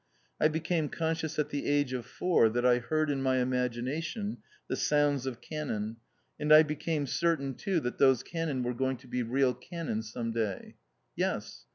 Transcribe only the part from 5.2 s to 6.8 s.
of cannon, and I